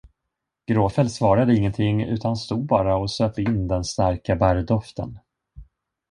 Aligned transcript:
Gråfäll 0.67 1.09
svarade 1.09 1.55
ingenting, 1.57 2.01
utan 2.03 2.35
stod 2.35 2.65
bara 2.65 2.95
och 2.97 3.11
söp 3.11 3.39
in 3.39 3.67
den 3.67 3.83
starka 3.83 4.35
barrdoften. 4.35 5.19